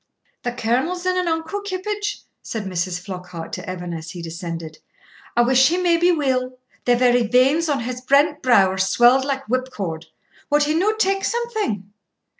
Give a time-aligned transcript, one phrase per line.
[0.41, 2.99] 'The Colonel's in an unco kippage,' said Mrs.
[2.99, 4.79] Flockhart to Evan as he descended;
[5.37, 9.25] 'I wish he may be weel, the very veins on his brent brow are swelled
[9.25, 10.07] like whipcord;
[10.49, 11.91] wad he no tak something?'